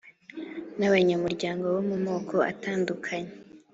[0.79, 3.33] n'abanyamuryango bo mu moko atandukanye.